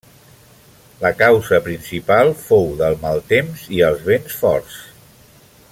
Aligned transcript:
La 1.01 1.11
causa 1.19 1.59
principal 1.67 2.33
fou 2.47 2.65
del 2.81 2.97
mal 3.05 3.21
temps 3.35 3.67
i 3.77 3.83
els 3.91 4.03
vents 4.09 4.43
forts. 4.45 4.81